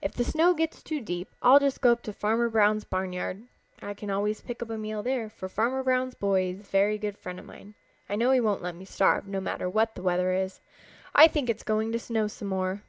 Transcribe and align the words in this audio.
If 0.00 0.12
the 0.12 0.22
snow 0.22 0.54
gets 0.54 0.84
too 0.84 1.00
deep 1.00 1.34
I'll 1.42 1.58
just 1.58 1.80
go 1.80 1.90
up 1.90 2.02
to 2.04 2.12
Farmer 2.12 2.48
Brown's 2.48 2.84
barnyard. 2.84 3.42
I 3.82 3.92
can 3.92 4.08
always 4.08 4.40
pick 4.40 4.62
up 4.62 4.70
a 4.70 4.78
meal 4.78 5.02
there, 5.02 5.28
for 5.28 5.48
Farmer 5.48 5.82
Brown's 5.82 6.14
boy 6.14 6.44
is 6.50 6.60
a 6.60 6.62
very 6.62 6.96
good 6.96 7.18
friend 7.18 7.40
of 7.40 7.44
mine. 7.44 7.74
I 8.08 8.14
know 8.14 8.30
he 8.30 8.38
won't 8.38 8.62
let 8.62 8.76
me 8.76 8.84
starve, 8.84 9.26
no 9.26 9.40
matter 9.40 9.68
what 9.68 9.96
the 9.96 10.02
weather 10.04 10.32
is. 10.32 10.60
I 11.12 11.26
think 11.26 11.50
it 11.50 11.56
is 11.56 11.62
going 11.64 11.90
to 11.90 11.98
snow 11.98 12.28
some 12.28 12.46
more. 12.46 12.82